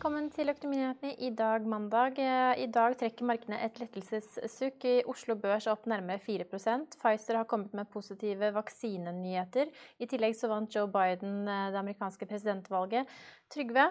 Velkommen 0.00 0.30
til 0.32 0.48
Økonominyhetene 0.48 1.10
i 1.20 1.28
dag 1.36 1.66
mandag. 1.68 2.16
Eh, 2.16 2.62
I 2.64 2.68
dag 2.72 2.94
trekker 2.96 3.26
markedene 3.28 3.58
et 3.60 3.74
lettelsessukk. 3.76 4.86
I 4.88 5.02
Oslo 5.04 5.34
Børs 5.36 5.66
opp 5.68 5.84
nærmere 5.84 6.16
4 6.24 6.46
Pfizer 6.48 7.36
har 7.36 7.44
kommet 7.44 7.74
med 7.76 7.84
positive 7.92 8.48
vaksinenyheter. 8.54 9.68
I 10.00 10.08
tillegg 10.08 10.38
så 10.38 10.48
vant 10.48 10.72
Joe 10.72 10.88
Biden 10.88 11.44
eh, 11.44 11.66
det 11.74 11.76
amerikanske 11.82 12.24
presidentvalget. 12.30 13.12
Trygve, 13.52 13.90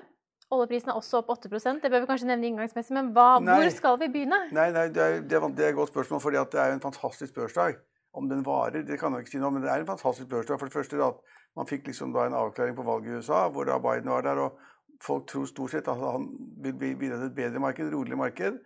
oljeprisen 0.49 0.89
er 0.89 0.97
også 0.97 1.21
opp 1.21 1.29
8% 1.35 1.85
Det 1.85 1.93
bør 1.93 2.01
vi 2.01 2.09
kanskje 2.09 2.31
nevne 2.31 2.49
inngangsmessig, 2.49 2.95
men 2.97 3.13
hva, 3.13 3.27
hvor 3.45 3.69
skal 3.69 4.01
vi 4.01 4.09
begynne? 4.09 4.47
Nei, 4.49 4.71
nei 4.73 4.87
det, 4.89 5.05
er, 5.05 5.21
det, 5.21 5.37
er, 5.37 5.45
det 5.53 5.67
er 5.67 5.75
et 5.75 5.77
godt 5.77 5.93
spørsmål, 5.93 6.23
fordi 6.25 6.41
det 6.55 6.63
er 6.63 6.73
en 6.73 6.81
fantastisk 6.87 7.37
børsdag. 7.37 7.77
Om 8.17 8.33
den 8.33 8.41
varer, 8.41 8.81
det 8.81 8.97
kan 8.97 9.13
jeg 9.13 9.27
ikke 9.27 9.35
si 9.35 9.43
noe 9.45 9.53
men 9.53 9.61
det 9.61 9.69
er 9.69 9.85
en 9.85 9.93
fantastisk 9.93 10.33
børsdag. 10.33 10.57
For 10.57 10.73
det 10.73 10.73
første 10.73 11.05
at 11.05 11.21
man 11.53 11.69
fikk 11.69 11.85
liksom 11.93 12.17
en 12.17 12.41
avklaring 12.41 12.73
på 12.73 12.89
valget 12.89 13.13
i 13.13 13.21
USA, 13.21 13.45
hvor 13.53 13.69
da 13.69 13.77
Biden 13.77 14.09
var 14.09 14.25
der. 14.25 14.41
og 14.47 14.57
folk 15.03 15.27
tror 15.27 15.47
stort 15.47 15.71
sett 15.71 15.87
at 15.87 15.97
han 15.99 16.27
vil 16.63 16.75
bidra 16.75 17.17
til 17.17 17.29
et 17.29 17.35
bedre 17.35 17.59
marked, 17.63 17.93
roligere 17.93 18.19
marked, 18.19 18.59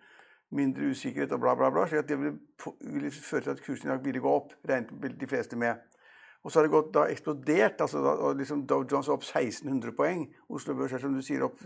mindre 0.53 0.89
usikkerhet 0.93 1.31
og 1.31 1.41
bla, 1.41 1.55
bla, 1.55 1.69
bla. 1.73 1.87
Så 1.89 2.01
det 2.01 2.19
vil, 2.19 2.37
vil 2.81 3.11
føre 3.11 3.41
til 3.41 3.55
at 3.55 3.63
kursen 3.65 3.89
i 3.89 3.91
dag 3.93 4.05
ville 4.05 4.21
gå 4.21 4.29
opp, 4.29 4.53
regnet 4.69 5.19
de 5.19 5.29
fleste 5.29 5.59
med. 5.59 5.81
Og 6.43 6.51
så 6.51 6.59
har 6.59 6.67
det 6.67 6.73
gått 6.73 6.91
da 6.93 7.05
eksplodert. 7.07 7.81
altså 7.81 8.01
da, 8.03 8.15
og 8.19 8.35
liksom 8.35 8.65
Dow 8.67 8.83
Jones 8.91 9.07
opp 9.09 9.23
1600 9.23 9.93
poeng. 9.95 10.25
Oslo 10.49 10.75
Børs 10.75 10.93
er 10.93 10.99
som 10.99 11.13
du 11.15 11.21
sier 11.23 11.45
opp 11.45 11.61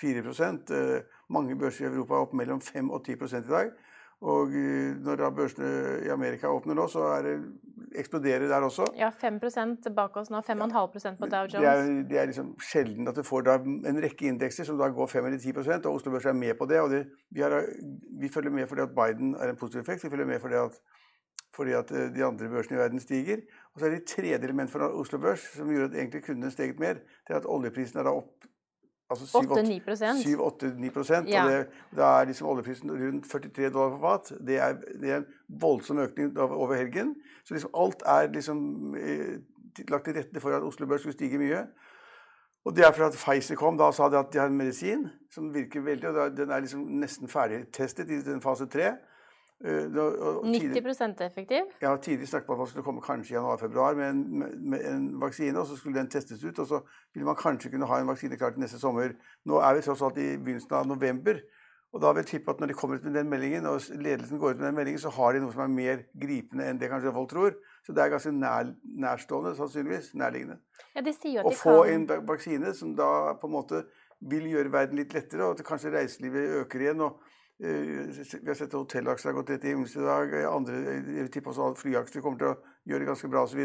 4 0.00 0.22
uh, 0.24 1.02
Mange 1.28 1.56
børser 1.56 1.84
i 1.84 1.88
Europa 1.90 2.14
er 2.14 2.24
opp 2.24 2.32
mellom 2.32 2.60
5 2.60 2.90
og 2.90 3.04
10 3.04 3.12
i 3.12 3.42
dag. 3.48 3.72
Og 4.20 4.54
uh, 4.54 4.94
når 5.04 5.20
da 5.20 5.30
børsene 5.34 5.70
i 6.06 6.10
Amerika 6.12 6.52
åpner 6.52 6.78
nå, 6.78 6.86
så 6.88 7.08
er 7.16 7.26
det 7.26 7.36
eksploderer 7.94 8.48
der 8.48 8.66
også. 8.66 8.86
Ja, 8.98 9.10
5% 9.10 9.94
bak 9.94 10.16
oss 10.16 10.30
nå. 10.30 10.40
5,5% 10.46 11.18
på 11.20 11.28
Dow 11.30 11.46
Jones. 11.46 11.60
Det 11.60 11.68
er, 11.68 12.02
det 12.10 12.18
er 12.20 12.30
liksom 12.30 12.54
sjelden 12.62 13.08
at 13.08 13.16
du 13.16 13.22
får 13.26 13.50
en 13.54 14.00
rekke 14.02 14.28
indekser 14.30 14.66
som 14.68 14.78
da 14.80 14.88
går 14.94 15.10
5 15.12 15.28
eller 15.30 15.38
10% 15.38 15.86
og 15.86 16.00
Oslo 16.00 16.14
Børs 16.14 16.26
er 16.26 16.32
med 16.38 16.54
på 16.58 16.66
det. 16.70 16.80
og 16.80 16.90
det, 16.90 17.04
vi, 17.30 17.40
har, 17.40 17.66
vi, 18.20 18.28
følger 18.28 18.50
med 18.50 18.66
fordi 18.66 18.86
at 18.86 18.94
Biden 18.94 19.34
er 19.34 19.50
en 19.50 19.56
positiv 19.56 19.80
effekt. 19.80 20.04
Vi 20.04 20.10
følger 20.10 20.26
med 20.26 20.40
fordi 20.40 20.54
at, 20.54 20.80
fordi 21.54 21.72
at 21.72 21.90
eh, 21.90 22.10
de 22.14 22.24
andre 22.24 22.48
børsene 22.48 22.76
i 22.76 22.80
verden 22.80 23.00
stiger. 23.00 23.44
Og 23.74 23.80
så 23.80 23.86
er 23.86 23.90
det 23.90 24.02
et 24.02 24.10
tredje 24.16 24.38
element 24.42 24.70
for 24.70 24.88
Oslo 24.88 25.18
Børs 25.18 25.46
som 25.54 25.70
gjør 25.70 25.88
at 25.90 25.94
egentlig 25.94 26.24
kunne 26.24 26.50
steget 26.50 26.80
mer. 26.80 26.94
Det 27.28 27.34
er 27.36 27.42
at 27.42 27.46
oljeprisen 27.48 27.98
er 27.98 28.08
da 28.08 28.16
opp 28.16 28.50
Altså 29.10 29.26
7-8-9 29.38 31.28
ja. 31.28 31.44
og 31.44 31.50
det, 31.50 31.66
Da 31.96 32.04
er 32.20 32.24
liksom 32.24 32.48
oljeprisen 32.48 32.90
rundt 32.90 33.30
43 33.30 33.70
dollar 33.70 33.90
på 33.90 33.98
fat. 34.00 34.32
Det 34.46 34.56
er, 34.58 34.76
det 35.00 35.10
er 35.10 35.16
en 35.16 35.26
voldsom 35.60 35.98
økning 35.98 36.38
over 36.38 36.74
helgen. 36.74 37.14
Så 37.44 37.54
liksom 37.54 37.70
alt 37.76 38.02
er 38.06 38.32
liksom 38.32 38.94
eh, 38.96 39.34
lagt 39.88 40.04
til 40.04 40.16
rette 40.16 40.40
for 40.40 40.56
at 40.56 40.62
Oslo 40.62 40.86
Børs 40.86 41.04
skulle 41.04 41.12
stige 41.12 41.38
mye. 41.38 41.66
Og 42.64 42.76
det 42.76 42.86
er 42.86 42.92
fordi 42.92 43.10
at 43.12 43.18
Pfizer 43.20 43.54
kom. 43.60 43.78
Da 43.78 43.90
sa 43.92 44.08
de 44.08 44.18
at 44.18 44.32
de 44.32 44.40
har 44.40 44.48
en 44.48 44.56
medisin 44.56 45.08
som 45.32 45.54
virker 45.54 45.84
veldig, 45.84 46.08
og 46.08 46.36
den 46.36 46.50
er 46.50 46.64
liksom 46.64 46.86
nesten 47.00 47.28
ferdigtestet 47.28 48.10
i 48.10 48.22
den 48.24 48.40
fase 48.40 48.66
tre. 48.66 48.94
90 49.62 51.20
eh, 51.20 51.26
effektiv? 51.26 51.62
Ja, 51.80 51.96
Tidlig 51.96 52.28
snakket 52.28 52.48
man 52.48 52.56
om 52.56 52.60
at 52.60 52.66
man 52.66 52.66
skulle 52.66 52.84
komme 52.84 53.00
kanskje 53.00 53.34
i 53.34 53.36
januar-februar 53.36 53.94
med, 53.94 54.14
med, 54.58 54.86
en 54.86 55.20
vaksine. 55.20 55.58
og 55.58 55.66
Så 55.66 55.76
skulle 55.76 55.98
den 55.98 56.10
testes 56.10 56.44
ut, 56.44 56.58
og 56.58 56.66
så 56.66 56.80
ville 57.14 57.26
man 57.26 57.36
kanskje 57.36 57.70
kunne 57.70 57.86
ha 57.86 58.00
en 58.00 58.08
vaksine 58.08 58.36
klar 58.36 58.50
til 58.50 58.60
neste 58.60 58.78
sommer. 58.78 59.14
Nå 59.44 59.60
er 59.60 59.74
vi 59.74 59.84
tross 59.86 60.02
alt 60.02 60.18
i 60.18 60.36
begynnelsen 60.36 60.74
av 60.74 60.86
november. 60.86 61.40
Og 61.94 62.00
da 62.02 62.10
vil 62.10 62.24
jeg 62.24 62.26
tippe 62.26 62.50
at 62.50 62.60
når 62.60 62.72
de 62.72 62.74
kommer 62.74 62.98
ut 62.98 63.04
med 63.06 63.14
den 63.14 63.28
meldingen, 63.30 63.66
og 63.70 63.80
ledelsen 63.94 64.38
går 64.38 64.50
ut 64.50 64.58
med 64.58 64.66
den 64.66 64.74
meldingen, 64.74 65.00
så 65.00 65.12
har 65.14 65.32
de 65.32 65.42
noe 65.44 65.54
som 65.54 65.62
er 65.62 65.70
mer 65.70 66.00
gripende 66.20 66.66
enn 66.66 66.80
det 66.80 66.88
kanskje 66.90 67.12
folk 67.14 67.30
tror. 67.30 67.52
Så 67.86 67.94
det 67.94 68.02
er 68.02 68.10
ganske 68.10 68.32
nær, 68.34 68.72
nærstående, 69.04 69.54
sannsynligvis. 69.54 70.08
Nærliggende. 70.18 70.58
Ja, 70.96 71.04
de 71.06 71.12
sier 71.14 71.44
at 71.44 71.46
Å 71.46 71.54
få 71.54 71.76
kan... 71.84 72.08
en 72.10 72.26
vaksine 72.26 72.74
som 72.74 72.96
da 72.98 73.36
på 73.38 73.46
en 73.46 73.54
måte 73.54 73.84
vil 74.18 74.48
gjøre 74.50 74.72
verden 74.74 74.98
litt 74.98 75.14
lettere, 75.14 75.46
og 75.46 75.54
at 75.54 75.66
kanskje 75.68 75.94
reiselivet 75.94 76.58
øker 76.64 76.82
igjen. 76.82 77.06
og 77.06 77.22
vi 77.58 78.48
har 78.48 78.54
sett 78.54 78.72
at 78.72 78.74
hotellaksjer 78.74 79.30
har 79.30 79.36
gått 79.36 79.50
rett 79.54 79.64
i 79.64 79.70
himmels 79.70 79.92
i 79.96 80.02
dag. 80.02 80.32
Andre 80.50 80.78
jeg 81.20 81.30
tipper 81.30 81.52
også 81.52 81.68
at 81.70 81.78
flyaksjer 81.78 82.24
kommer 82.24 82.40
til 82.40 82.48
å 82.50 82.54
gjøre 82.90 83.04
det 83.04 83.08
ganske 83.08 83.30
bra 83.30 83.44
osv. 83.46 83.60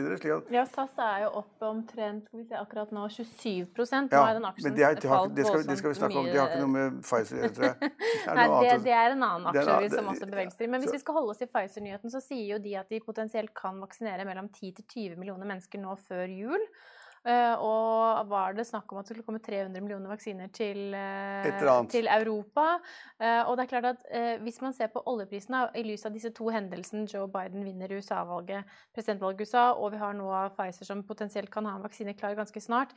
Ja, 0.54 0.66
SAS 0.70 1.00
er 1.02 1.24
jo 1.24 1.32
opp 1.42 1.66
omtrent 1.66 2.28
skal 2.30 2.40
vi 2.40 2.46
se, 2.46 2.60
akkurat 2.60 2.94
nå 2.96 3.08
27 3.12 3.74
Nå 3.74 3.88
er 4.22 4.38
den 4.38 4.46
aksjen 4.48 4.70
men 4.70 4.78
det, 4.78 4.86
er, 4.86 5.00
det, 5.00 5.10
har, 5.10 5.26
det, 5.34 5.48
skal, 5.48 5.66
det, 5.66 5.80
skal, 5.82 5.96
vi 5.96 6.00
snakke 6.00 6.22
om. 6.22 6.30
Det 6.30 6.38
har 6.38 6.54
ikke 6.54 6.62
noe 6.62 6.76
med 6.76 7.02
Pfizer 7.02 7.40
å 7.40 7.42
gjøre, 7.42 7.56
tror 7.58 7.68
jeg. 7.68 7.92
Nei, 8.40 8.46
det, 8.54 8.78
det, 8.86 8.94
er 9.00 9.18
en 9.18 9.26
annen 9.32 9.50
aksje 9.52 9.80
en, 9.80 9.98
som 9.98 10.14
også 10.14 10.30
beveger 10.30 10.56
seg. 10.56 10.72
Men 10.76 10.86
hvis 10.86 10.96
vi 11.00 11.02
skal 11.02 11.18
holde 11.18 11.34
oss 11.34 11.44
i 11.44 11.50
Pfizer-nyheten, 11.50 12.14
så 12.14 12.24
sier 12.24 12.46
jo 12.54 12.62
de 12.62 12.78
at 12.80 12.94
de 12.94 13.02
potensielt 13.04 13.56
kan 13.58 13.82
vaksinere 13.82 14.30
mellom 14.30 14.54
10 14.54 14.78
til 14.80 14.86
20 14.86 15.20
millioner 15.20 15.50
mennesker 15.50 15.82
nå 15.82 15.98
før 16.06 16.30
jul. 16.30 16.70
Eh, 17.28 17.56
og 17.60 18.30
var 18.32 18.56
det 18.56 18.66
snakk 18.68 18.92
om 18.92 19.00
at 19.00 19.08
det 19.08 19.14
skulle 19.16 19.28
komme 19.28 19.42
300 19.44 19.84
millioner 19.84 20.12
vaksiner 20.12 20.52
til, 20.56 20.94
eh, 20.96 21.86
til 21.92 22.08
Europa. 22.08 22.80
Eh, 23.20 23.44
og 23.44 23.58
det 23.58 23.66
er 23.66 23.72
klart 23.74 23.90
at 23.92 24.42
hvis 24.42 24.62
man 24.62 24.74
ser 24.74 24.88
på 24.88 25.04
oljeprisene 25.06 25.68
i 25.76 25.84
lys 25.84 26.06
av 26.06 26.14
disse 26.14 26.32
to 26.32 26.50
hendelsene, 26.50 27.08
Joe 27.12 27.28
Biden 27.28 27.66
vinner 27.66 27.92
USA-valget, 27.92 28.64
presidentvalget 28.96 29.42
i 29.42 29.44
USA, 29.44 29.72
og 29.74 29.92
vi 29.92 29.98
har 29.98 30.14
nå 30.14 30.30
Pfizer 30.56 30.86
som 30.86 31.04
potensielt 31.04 31.52
kan 31.52 31.66
ha 31.66 31.76
en 31.76 31.84
vaksine 31.84 32.14
klar 32.14 32.36
ganske 32.36 32.62
snart. 32.62 32.96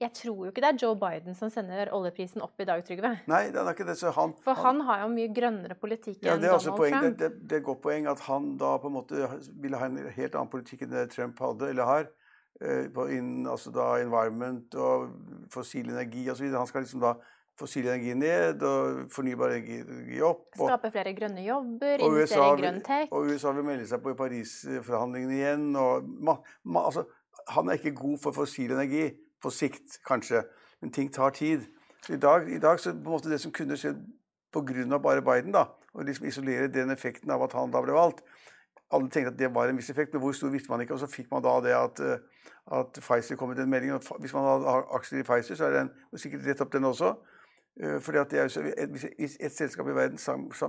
Jeg 0.00 0.14
tror 0.16 0.46
jo 0.46 0.48
ikke 0.48 0.62
det 0.64 0.68
er 0.70 0.78
Joe 0.80 0.96
Biden 0.96 1.34
som 1.36 1.50
sender 1.52 1.90
oljeprisen 1.92 2.40
opp 2.40 2.56
i 2.62 2.64
dag, 2.64 2.80
Trygve. 2.86 3.10
Nei, 3.28 3.42
det 3.52 3.60
er 3.60 3.68
ikke 3.74 3.84
det, 3.84 3.98
så 4.00 4.08
han... 4.16 4.32
For 4.40 4.56
han, 4.56 4.80
han 4.80 4.86
har 4.88 5.02
jo 5.02 5.10
mye 5.12 5.28
grønnere 5.36 5.76
politikk 5.76 6.22
ja, 6.24 6.38
enn 6.38 6.46
Donald 6.46 6.78
poeng, 6.78 6.94
Trump. 6.94 7.18
Det, 7.18 7.28
det, 7.28 7.42
det, 7.42 7.58
er 7.58 7.60
et 7.60 7.66
godt 7.66 7.82
poeng 7.84 8.08
at 8.08 8.22
han 8.24 8.54
da 8.60 8.70
på 8.80 8.88
en 8.88 8.96
måte 8.96 9.28
ville 9.60 9.76
ha 9.76 9.90
en 9.90 10.00
helt 10.00 10.38
annen 10.38 10.52
politikk 10.54 10.86
enn 10.86 10.94
det 10.94 11.04
Trump 11.12 11.44
hadde, 11.44 11.68
eller 11.74 11.90
har. 11.90 12.08
Eh, 12.60 12.90
på 12.92 13.06
in, 13.08 13.46
altså 13.48 13.70
da 13.72 13.94
environment 14.02 14.74
og 14.74 15.08
fossil 15.52 15.88
energi 15.88 16.26
osv. 16.30 16.50
Han 16.52 16.66
skal 16.68 16.84
liksom 16.84 17.00
da 17.00 17.14
fossil 17.56 17.86
energi 17.88 18.12
ned 18.14 18.60
og 18.68 19.06
fornybar 19.12 19.54
energi 19.56 20.20
opp. 20.20 20.44
Og, 20.58 20.66
Skape 20.66 20.90
flere 20.92 21.14
grønne 21.16 21.44
jobber, 21.46 22.04
investere 22.04 22.50
i 22.52 22.60
grønn 22.60 22.82
tech. 22.84 23.08
Og 23.16 23.32
USA 23.32 23.54
vil 23.56 23.64
melde 23.64 23.88
seg 23.88 24.04
på 24.04 24.12
i 24.12 24.18
Paris-forhandlingene 24.18 25.38
igjen. 25.38 25.66
Og, 25.80 26.12
ma, 26.20 26.36
ma, 26.64 26.84
altså, 26.90 27.06
han 27.48 27.68
er 27.68 27.80
ikke 27.80 27.96
god 28.02 28.20
for 28.26 28.36
fossil 28.36 28.76
energi 28.76 29.08
på 29.40 29.52
sikt, 29.56 29.96
kanskje, 30.04 30.44
men 30.84 30.92
ting 30.92 31.08
tar 31.12 31.32
tid. 31.36 31.64
Så 32.04 32.18
I 32.18 32.20
dag, 32.20 32.44
i 32.48 32.60
dag 32.60 32.80
så 32.80 32.92
på 32.92 33.08
en 33.08 33.16
måte 33.16 33.32
det 33.32 33.40
som 33.40 33.56
kunne 33.56 33.80
skjedd 33.80 34.04
pga. 34.52 34.98
bare 34.98 35.24
Biden, 35.24 35.56
da, 35.56 35.64
og 35.94 36.04
liksom 36.04 36.26
isolere 36.26 36.68
den 36.68 36.90
effekten 36.90 37.30
av 37.30 37.42
at 37.42 37.56
han 37.56 37.72
da 37.72 37.80
ble 37.80 37.96
valgt, 37.96 38.20
alle 38.92 39.10
tenkte 39.10 39.32
at 39.32 39.38
det 39.38 39.54
var 39.54 39.68
en 39.68 39.76
viss 39.78 39.90
effekt, 39.90 40.12
men 40.12 40.22
hvor 40.22 40.32
stor 40.32 40.50
visste 40.50 40.70
man 40.72 40.80
ikke. 40.80 40.94
Og 40.94 41.00
så 41.00 41.06
fikk 41.10 41.30
man 41.30 41.42
da 41.42 41.56
det 41.64 41.74
at, 41.76 42.00
eh, 42.00 42.46
at 42.78 42.98
Pfizer 43.00 43.36
kom 43.36 43.48
med 43.48 43.56
den 43.56 43.70
meldingen. 43.70 44.02
Hvis 44.18 44.34
man 44.34 44.42
har 44.42 44.86
aksjer 44.94 45.20
i 45.20 45.26
Pfizer, 45.26 45.54
så 45.54 45.64
er 45.64 45.78
den 45.78 45.90
sikkert 46.16 46.46
rett 46.46 46.60
opp 46.60 46.72
den 46.72 46.84
også. 46.84 47.14
Eh, 47.82 48.00
fordi 48.00 48.18
at 48.18 48.30
det 48.30 48.40
er 48.40 48.44
et, 48.44 49.36
et, 49.40 49.52
selskap 49.52 49.86
i 49.88 49.94
verden 49.94 50.18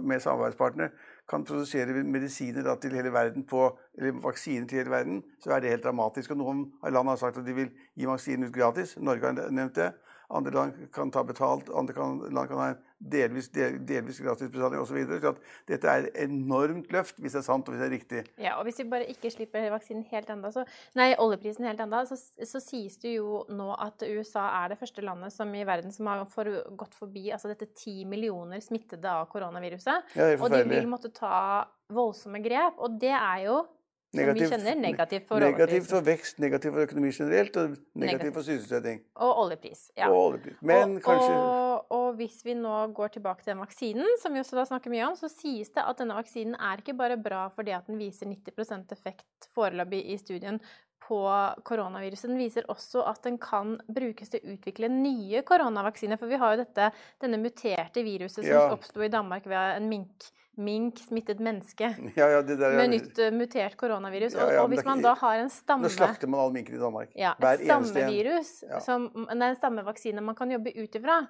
med 0.07 0.19
samarbeidspartner 0.19 0.88
kan 1.29 1.44
produsere 1.45 2.03
medisiner 2.03 2.75
til 2.75 2.95
hele 2.95 3.13
verden 3.13 3.44
på, 3.45 3.77
eller 3.97 4.21
vaksiner 4.23 4.68
til 4.68 4.77
hele 4.77 4.89
verden, 4.89 5.23
så 5.44 5.51
er 5.51 5.59
det 5.59 5.69
helt 5.69 5.83
dramatisk. 5.83 6.31
Og 6.31 6.38
Noen 6.38 6.65
av 6.83 6.91
landene 6.91 7.12
har 7.12 7.18
sagt 7.18 7.38
at 7.38 7.45
de 7.45 7.56
vil 7.56 7.71
gi 7.97 8.06
vaksiner 8.06 8.47
ut 8.47 8.53
gratis. 8.53 8.97
Norge 8.97 9.25
har 9.25 9.51
nevnt 9.51 9.75
det. 9.75 9.91
Andre 10.31 10.54
land 10.56 10.88
kan 10.95 11.12
ta 11.12 11.24
betalt, 11.28 11.69
andre 11.75 11.95
kan, 11.95 12.19
land 12.31 12.50
kan 12.50 12.60
ha 12.62 12.69
delvis, 13.01 13.50
del, 13.54 13.80
delvis 13.88 14.19
gratisbetaling 14.22 14.81
osv. 14.81 15.00
Så, 15.10 15.18
så 15.24 15.33
dette 15.69 15.89
er 15.89 16.07
et 16.07 16.19
enormt 16.24 16.92
løft, 16.94 17.18
hvis 17.19 17.36
det 17.36 17.42
er 17.42 17.48
sant 17.48 17.68
og 17.68 17.74
hvis 17.74 17.81
det 17.81 17.88
er 17.88 17.94
riktig. 17.95 18.24
Ja, 18.42 18.56
og 18.60 18.68
Hvis 18.68 18.80
vi 18.80 18.88
bare 18.92 19.10
ikke 19.12 19.31
slipper 19.33 19.68
vaksinen 19.74 20.06
helt 20.12 20.30
enda, 20.31 20.51
så, 20.54 20.66
nei, 20.98 21.12
oljeprisen 21.19 21.68
helt 21.68 21.81
enda, 21.83 22.04
så, 22.07 22.18
så, 22.18 22.62
sies 22.62 22.98
det 23.01 23.16
jo 23.18 23.44
nå 23.50 23.72
at 23.81 24.06
USA 24.06 24.45
er 24.62 24.74
det 24.74 24.80
første 24.80 25.04
landet 25.06 25.33
som 25.36 25.51
i 25.56 25.66
verden 25.68 25.94
som 25.94 26.10
har 26.12 26.24
for, 26.31 26.48
gått 26.78 26.95
forbi 26.98 27.31
altså 27.33 27.51
dette 27.51 27.72
ti 27.75 28.01
millioner 28.07 28.62
smittede 28.63 29.10
av 29.10 29.28
koronaviruset. 29.31 30.16
Ja, 30.16 30.31
og 30.38 30.50
de 30.54 30.63
vil 30.69 30.89
måtte 30.89 31.13
ta 31.16 31.66
voldsomme 31.92 32.42
grep. 32.44 32.80
Og 32.81 33.00
det 33.01 33.13
er 33.18 33.45
jo 33.48 33.62
Negativ, 34.11 34.43
som 34.43 34.57
vi 34.59 34.65
kjenner, 34.65 34.79
negativt 34.83 35.27
for 35.29 35.39
Negativt 35.39 35.85
for 35.87 36.03
vekst, 36.03 36.39
negativt 36.43 36.73
for 36.75 36.83
økonomi 36.83 37.13
generelt, 37.15 37.55
og 37.55 37.69
negativt, 37.71 38.01
negativ. 38.01 38.33
for 38.35 38.47
sysselsetting. 38.47 38.99
Og 39.23 39.39
oljepris. 39.45 39.83
ja. 39.95 40.09
Og 40.09 40.17
oljepris. 40.25 40.57
Men 40.59 40.97
og, 40.97 41.03
kanskje... 41.05 41.31
Og, 41.37 41.93
og, 41.95 42.07
hvis 42.19 42.41
vi 42.43 42.57
nå 42.59 42.75
går 42.97 43.13
tilbake 43.15 43.45
til 43.45 43.53
den 43.53 43.63
vaksinen, 43.63 44.17
som 44.19 44.35
vi 44.35 44.43
også 44.43 44.59
da 44.59 44.65
snakker 44.67 44.91
mye 44.91 45.05
om, 45.07 45.15
så 45.15 45.31
sies 45.31 45.71
det 45.71 45.85
at 45.87 46.03
denne 46.03 46.17
vaksinen 46.17 46.59
er 46.59 46.83
ikke 46.83 46.97
bare 46.99 47.15
bra 47.15 47.45
fordi 47.55 47.71
at 47.77 47.87
den 47.87 48.01
viser 48.01 48.27
90 48.27 48.91
effekt 48.97 49.47
foreløpig 49.55 50.03
i 50.11 50.19
studien 50.19 50.59
på 51.07 51.21
koronaviruset. 51.63 52.29
Den 52.33 52.43
viser 52.43 52.67
også 52.71 53.05
at 53.07 53.23
den 53.23 53.39
kan 53.41 53.77
brukes 53.87 54.31
til 54.31 54.43
å 54.43 54.57
utvikle 54.57 54.91
nye 54.91 55.41
koronavaksiner. 55.47 56.19
For 56.19 56.27
vi 56.27 56.39
har 56.41 56.53
jo 56.57 56.61
dette, 56.65 56.91
denne 57.23 57.39
muterte 57.39 58.03
viruset 58.03 58.43
som 58.43 58.53
ja. 58.53 58.67
oppsto 58.75 59.07
i 59.07 59.11
Danmark 59.11 59.47
ved 59.47 59.79
en 59.79 59.89
mink 59.91 60.29
mink 60.59 61.00
smittet 61.00 61.39
menneske 61.39 61.94
ja, 62.19 62.27
ja, 62.27 62.42
der, 62.44 62.75
med 62.75 62.92
nytt 62.92 63.19
uh, 63.21 63.30
mutert 63.36 63.77
koronavirus. 63.80 64.36
Ja, 64.36 64.48
og, 64.48 64.63
og 64.65 64.74
hvis 64.74 64.86
man 64.88 65.03
da 65.03 65.13
har 65.19 65.44
en 65.45 65.51
stamme... 65.53 65.88
Nå 65.88 65.94
slakter 65.94 66.31
man 66.31 66.44
alle 66.44 66.57
minker 66.59 66.75
i 66.75 66.81
Danmark. 66.81 67.13
Ja, 67.15 67.36
et 67.39 67.63
stammevirus, 67.63 68.57
som, 68.83 69.07
er 69.30 69.48
en 69.51 69.59
stammevaksine 69.59 70.24
man 70.25 70.38
kan 70.38 70.51
jobbe 70.51 70.75
ut 70.75 71.00
ifra, 71.00 71.21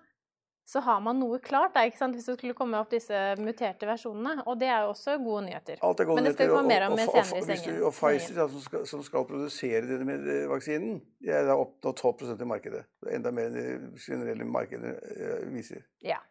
så 0.72 0.80
har 0.80 1.02
man 1.04 1.18
noe 1.20 1.40
klart 1.44 1.74
der, 1.76 1.90
ikke 1.90 2.00
sant? 2.00 2.16
hvis 2.16 2.28
det 2.30 2.38
skulle 2.38 2.56
komme 2.56 2.80
opp 2.80 2.92
disse 2.94 3.18
muterte 3.42 3.88
versjonene. 3.90 4.46
Og 4.46 4.60
det 4.62 4.70
er 4.72 4.86
jo 4.86 4.94
også 4.94 5.18
gode 5.20 5.44
nyheter. 5.50 5.82
Alt 5.84 6.04
er 6.04 6.08
gode 6.08 6.22
Men 6.22 6.30
det 6.30 6.34
skal 6.38 6.48
vi 6.48 6.56
få 6.56 6.62
mer 6.70 6.86
om 6.88 6.96
og, 6.96 7.02
senere 7.02 7.42
i 7.42 7.48
sengen. 7.50 7.80
Og 7.88 7.96
Pfizer, 7.98 8.40
som, 8.40 8.64
skal, 8.68 8.86
som, 8.88 9.04
skal, 9.04 9.26
produsere 9.28 9.82
denne 9.90 10.16
eh, 10.22 10.46
vaksinen, 10.52 11.02
de 11.20 11.34
er 11.34 11.50
da 11.50 11.58
oppnådd 11.60 12.06
12% 12.06 12.46
i 12.46 12.50
markedet. 12.54 12.86
Enda 13.18 13.34
mer 13.36 13.50
enn 13.50 13.58
det 13.58 14.06
generelle 14.06 14.48
markedet 14.48 14.96
eh, 15.18 15.48
viser. 15.52 15.84
Ja. 16.06 16.22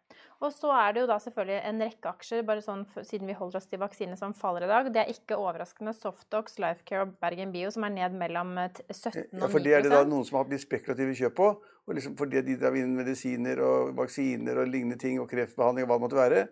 Og 0.41 0.53
så 0.57 0.71
er 0.73 0.95
det 0.97 1.03
jo 1.03 1.09
da 1.11 1.19
selvfølgelig 1.21 1.57
en 1.69 1.83
rekke 1.85 2.11
aksjer, 2.15 2.45
bare 2.49 2.63
sånn 2.65 2.87
siden 3.05 3.29
vi 3.29 3.35
holder 3.37 3.59
oss 3.61 3.69
til 3.69 3.81
vaksine, 3.83 4.17
som 4.17 4.33
faller 4.37 4.65
i 4.65 4.71
dag. 4.71 4.89
Det 4.93 5.03
er 5.03 5.13
ikke 5.13 5.37
overraskende 5.37 5.93
Softox, 5.93 6.57
Lifecare 6.63 7.05
og 7.05 7.13
Bergen 7.21 7.53
Bio, 7.53 7.69
som 7.75 7.85
er 7.85 7.93
ned 7.93 8.17
mellom 8.17 8.55
17 8.57 8.89
eh, 8.89 9.27
og 9.29 9.37
9 9.37 9.43
Ja, 9.43 9.51
For 9.53 9.67
det 9.67 9.75
er 9.77 9.85
det 9.85 9.93
da 9.93 10.01
noen 10.09 10.25
som 10.25 10.41
har 10.41 10.49
blitt 10.49 10.65
spekulative 10.65 11.17
kjøp 11.19 11.37
på. 11.37 11.51
og 11.61 11.99
liksom 11.99 12.17
Fordi 12.17 12.41
de 12.47 12.57
drar 12.57 12.79
inn 12.81 12.97
medisiner 12.97 13.61
og 13.67 13.93
vaksiner 14.01 14.63
og 14.63 14.73
lignende 14.73 14.97
ting, 15.01 15.21
og 15.21 15.29
kreftbehandling 15.29 15.85
og 15.85 15.93
hva 15.93 16.01
det 16.01 16.07
måtte 16.07 16.23
være. 16.23 16.47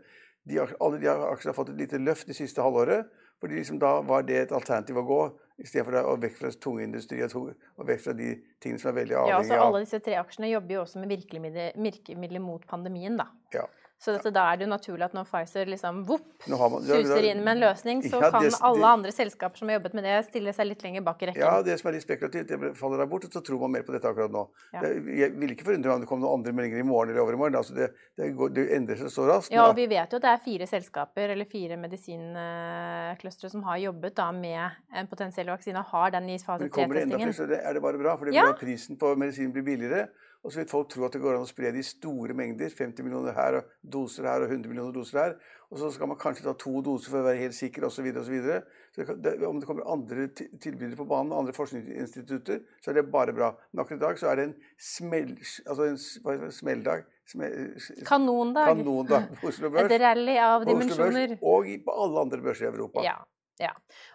De, 0.49 0.61
alle 0.61 1.01
de 1.01 1.09
aksjene 1.09 1.55
har 1.55 1.57
fått 1.57 1.73
et 1.73 1.81
lite 1.81 2.03
løft 2.03 2.29
det 2.29 2.37
siste 2.37 2.63
halvåret. 2.65 3.09
fordi 3.41 3.55
liksom 3.55 3.79
da 3.79 4.01
var 4.03 4.23
det 4.27 4.37
et 4.37 4.53
alternativ 4.53 4.97
å 4.99 5.03
gå, 5.07 5.19
istedenfor 5.63 5.95
å 6.11 6.17
vekk 6.19 6.39
fra 6.41 6.51
tunge 6.51 6.83
industri 6.83 7.21
og 7.23 7.85
vekk 7.87 8.01
fra 8.03 8.15
de 8.19 8.33
tingene 8.59 8.83
som 8.83 8.91
er 8.91 8.97
veldig 8.97 9.15
avhengig 9.15 9.37
av 9.37 9.45
Ja, 9.45 9.49
så 9.49 9.67
Alle 9.67 9.83
disse 9.85 10.01
tre 10.03 10.17
aksjene 10.19 10.51
jobber 10.51 10.75
jo 10.75 10.81
også 10.83 11.03
med 11.03 11.13
virkemidler, 11.15 11.77
virkemidler 11.79 12.43
mot 12.43 12.67
pandemien, 12.67 13.17
da. 13.21 13.29
Ja. 13.55 13.69
Så 13.99 14.13
dette, 14.15 14.31
da 14.31 14.45
er 14.47 14.61
det 14.61 14.69
jo 14.69 14.71
naturlig 14.71 15.09
at 15.09 15.15
når 15.17 15.25
Pfizer 15.27 15.67
liksom 15.67 16.05
vopp, 16.07 16.27
suser 16.47 17.25
inn 17.33 17.41
med 17.43 17.57
en 17.57 17.63
løsning, 17.65 18.03
så 18.05 18.21
ja, 18.23 18.29
kan 18.31 18.45
det, 18.47 18.53
alle 18.69 18.91
andre 18.95 19.11
selskaper 19.11 19.59
som 19.59 19.73
har 19.73 19.81
jobbet 19.81 19.97
med 19.99 20.05
det, 20.07 20.13
stille 20.29 20.53
seg 20.55 20.69
litt 20.69 20.85
lenger 20.87 21.03
bak 21.09 21.25
i 21.25 21.29
rekken. 21.33 21.43
Ja, 21.43 21.65
det 21.67 21.75
som 21.81 21.91
er 21.91 21.97
litt 21.97 22.07
spekulativt, 22.07 22.53
det 22.53 22.71
faller 22.79 23.03
der 23.03 23.09
bort, 23.11 23.27
og 23.27 23.35
så 23.35 23.43
tror 23.43 23.65
man 23.65 23.75
mer 23.75 23.83
på 23.89 23.97
dette 23.97 24.07
akkurat 24.07 24.31
nå. 24.31 24.45
Ja. 24.77 24.85
Det, 24.85 24.93
jeg 25.19 25.35
vil 25.41 25.55
ikke 25.57 25.67
forundre 25.73 25.91
meg 25.91 25.97
om 25.97 26.05
det 26.05 26.11
kommer 26.13 26.27
noen 26.29 26.39
andre 26.39 26.55
meldinger 26.61 26.85
i 26.85 26.87
morgen 26.87 27.11
eller 27.11 27.25
overmorgen. 27.25 27.59
Altså 27.59 27.75
det, 27.75 27.91
det, 28.21 28.31
går, 28.39 28.55
det, 28.55 28.69
endrer 28.77 29.03
seg 29.03 29.11
så 29.17 29.27
raskt. 29.33 29.57
Ja, 29.57 29.67
og 29.67 29.75
vi 29.81 29.89
vet 29.91 30.15
jo 30.15 30.23
at 30.23 30.29
det 30.29 30.33
er 30.37 30.47
fire 30.47 30.71
selskaper, 30.71 31.35
eller 31.35 31.51
fire 31.51 31.81
medisinclustere, 31.83 33.51
som 33.57 33.67
har 33.67 33.83
jobbet 33.89 34.15
da 34.23 34.31
med 34.37 34.79
en 34.95 35.11
potensiell 35.11 35.51
vaksine 35.51 35.83
og 35.83 35.91
har 35.97 36.15
den 36.15 36.31
i 36.31 36.39
fase 36.39 36.69
3-testingen. 36.69 36.71
Men 36.71 36.79
kommer 36.79 37.03
det 37.03 37.07
enda 37.09 37.23
flere, 37.27 37.37
så 37.43 37.51
er 37.59 37.75
det 37.75 37.87
bare 37.91 38.07
bra, 38.07 38.15
for 38.15 38.31
det 38.31 38.39
ja. 38.39 38.47
at 38.55 38.63
prisen 38.63 39.03
på 39.03 39.11
medisinen 39.19 39.59
blir 39.59 39.67
billigere. 39.67 40.07
Og 40.47 40.53
så 40.53 40.61
vil 40.61 40.69
folk 40.71 40.91
tro 40.93 41.03
at 41.07 41.15
det 41.17 41.21
går 41.23 41.35
an 41.35 41.45
å 41.45 41.51
spre 41.51 41.73
det 41.75 41.81
i 41.83 41.87
store 41.87 42.35
mengder. 42.37 42.71
50 42.71 43.05
millioner 43.05 43.35
her 43.37 43.59
og 43.59 43.73
doser 43.83 44.29
her 44.31 44.45
og 44.45 44.53
100 44.53 44.71
millioner 44.71 44.95
doser 44.95 45.19
her. 45.19 45.35
Og 45.69 45.81
så 45.81 45.91
skal 45.93 46.09
man 46.09 46.19
kanskje 46.21 46.47
ta 46.47 46.55
to 46.57 46.79
doser 46.85 47.13
for 47.13 47.21
å 47.21 47.27
være 47.27 47.43
helt 47.43 47.57
sikker 47.57 47.89
osv. 47.89 48.07
Så 48.15 48.33
videre, 48.33 48.61
så, 48.95 49.05
så 49.05 49.17
det, 49.19 49.35
om 49.45 49.59
det 49.59 49.69
kommer 49.69 49.89
andre 49.91 50.29
tilbydere 50.37 50.97
på 50.97 51.09
banen, 51.11 51.35
andre 51.37 51.55
forskningsinstitutter, 51.57 52.63
så 52.81 52.93
er 52.93 53.01
det 53.01 53.09
bare 53.13 53.35
bra. 53.37 53.51
Men 53.73 53.83
akkurat 53.83 53.99
i 53.99 54.05
dag 54.07 54.21
så 54.21 54.31
er 54.31 54.41
det 54.41 54.47
en, 54.49 54.55
smell, 54.91 55.35
altså 55.67 55.91
en 55.91 56.53
smelldag. 56.61 57.09
Smell, 57.29 57.75
kanondag. 58.09 58.71
kanondag 58.71 59.27
på 59.43 59.51
Oslo 59.51 59.69
Børs. 59.75 59.91
Et 59.91 60.01
rally 60.01 60.39
av 60.41 60.63
dimensjoner. 60.65 61.35
Og 61.45 61.69
på 61.85 61.99
alle 62.07 62.23
andre 62.25 62.41
børser 62.47 62.71
i 62.71 62.71
Europa. 62.71 63.05
Ja. 63.05 63.19
Ja. 63.63 63.71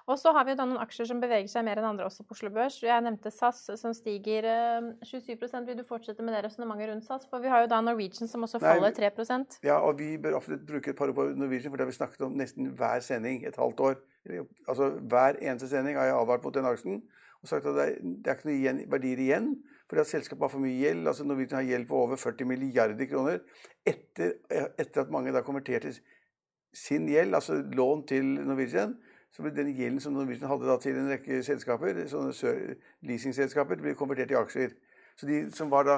Og 0.07 0.19
så 0.19 0.31
har 0.36 0.45
vi 0.45 0.54
jo 0.54 0.60
da 0.60 0.68
noen 0.68 0.81
aksjer 0.84 1.10
som 1.10 1.22
beveger 1.24 1.50
seg 1.51 1.66
mer 1.68 1.81
enn 1.81 1.88
andre 1.90 2.07
også 2.07 2.25
på 2.28 2.36
Oslo 2.38 2.51
Børs. 2.54 2.80
Jeg 2.84 3.04
nevnte 3.06 3.31
SAS 3.34 3.66
som 3.80 3.95
stiger 3.98 4.48
27 5.04 5.34
eh, 5.34 5.57
Vil 5.68 5.80
du 5.80 5.84
fortsette 5.88 6.25
med 6.25 6.38
det 6.38 6.44
resonnementet 6.48 6.92
rundt 6.92 7.07
SAS? 7.07 7.28
For 7.31 7.44
vi 7.44 7.51
har 7.51 7.66
jo 7.66 7.72
da 7.72 7.81
Norwegian 7.84 8.31
som 8.31 8.45
også 8.48 8.62
faller 8.63 8.95
3% 8.95 9.60
Ja, 9.66 9.80
og 9.80 10.00
vi 10.00 10.16
bør 10.22 10.40
ofte 10.40 10.60
bruke 10.60 10.94
et 10.94 11.00
par 11.00 11.12
ord 11.12 11.18
på 11.18 11.28
Norwegian, 11.36 11.72
for 11.72 11.80
det 11.80 11.88
har 11.88 11.92
vi 11.92 12.00
snakket 12.00 12.25
om 12.28 12.40
nesten 12.40 12.72
hver 12.78 13.04
sending 13.04 13.44
et 13.48 13.60
halvt 13.60 13.86
år. 13.90 14.00
Altså 14.68 14.94
hver 15.01 15.42
eneste 15.42 15.69
sending 15.72 16.00
har 16.00 16.12
jeg 16.12 16.18
advart 16.22 16.48
mot 16.48 16.56
den 16.56 16.69
aksjen 16.69 17.04
og 17.44 17.50
sagt 17.51 17.66
at 17.68 17.75
det 17.75 17.84
er, 17.84 17.95
det 18.00 18.31
er 18.31 18.38
ikke 18.38 18.48
noe 18.48 18.56
igjen, 18.56 18.78
verdier 18.92 19.19
igjen. 19.19 19.48
Fordi 19.92 20.01
at 20.01 20.10
selskapet 20.10 20.45
har 20.45 20.51
for 20.54 20.63
mye 20.63 20.78
gjeld. 20.80 21.07
altså 21.07 21.25
Norwegian 21.28 21.60
har 21.60 21.66
gjeld 21.68 21.88
på 21.90 21.98
over 22.00 22.16
40 22.16 22.48
milliarder 22.48 23.10
kroner. 23.12 23.42
Etter, 23.86 24.38
etter 24.80 25.01
at 25.04 25.12
mange 25.12 25.34
da 25.36 25.44
konverterte 25.44 25.92
sin 26.74 27.10
gjeld, 27.12 27.36
altså 27.36 27.60
lån 27.62 28.06
til 28.07 28.31
Norwegian, 28.48 28.95
så 29.33 29.41
ble 29.41 29.53
den 29.56 29.71
gjelden 29.74 30.01
som 30.01 30.13
Norwegian 30.13 30.50
hadde 30.50 30.68
da 30.69 30.75
til 30.81 30.97
en 31.00 31.09
rekke 31.09 31.39
selskaper, 31.45 32.03
sånne 32.09 32.56
leasingselskaper, 33.09 33.81
ble 33.81 33.95
konvertert 33.97 34.31
i 34.31 34.38
aksjer. 34.38 34.75
Så 35.18 35.30
de 35.30 35.39
som 35.57 35.71
var 35.74 35.88
da, 35.88 35.95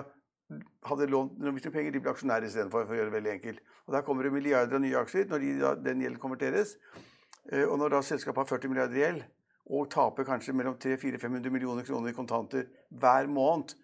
hadde 0.88 1.10
lånt 1.12 1.36
Norwegian 1.42 1.74
penger, 1.74 1.92
de 1.92 2.00
ble 2.04 2.14
aksjonærer 2.14 2.48
istedenfor, 2.48 2.86
for 2.88 2.96
å 2.96 3.00
gjøre 3.02 3.12
det 3.12 3.18
veldig 3.18 3.34
enkelt. 3.34 3.60
Og 3.86 3.98
Der 3.98 4.06
kommer 4.08 4.24
det 4.24 4.32
milliarder 4.32 4.80
av 4.80 4.86
nye 4.86 5.02
aksjer 5.02 5.28
når 5.32 5.44
de, 5.44 5.52
da, 5.60 5.74
den 5.90 6.06
gjelden 6.06 6.22
konverteres. 6.22 6.78
Eh, 7.52 7.66
og 7.66 7.76
når 7.82 7.98
da 7.98 8.02
selskapet 8.08 8.46
har 8.46 8.56
40 8.56 8.72
milliarder 8.72 9.02
gjeld, 9.02 9.28
og 9.66 9.90
taper 9.92 10.28
kanskje 10.28 10.54
mellom 10.54 10.78
300-500 10.80 11.52
millioner 11.52 11.84
kroner 11.84 12.14
i 12.14 12.16
kontanter 12.16 12.68
hver 13.02 13.28
måned, 13.28 13.76